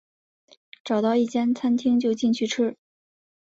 [0.83, 2.75] 找到一间餐厅就进去吃